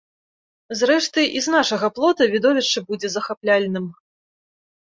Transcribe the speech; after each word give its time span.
Зрэшты, 0.79 1.25
і 1.39 1.43
з 1.47 1.53
нашага 1.57 1.87
плота 1.97 2.23
відовішча 2.33 2.83
будзе 2.89 3.07
захапляльным. 3.17 3.85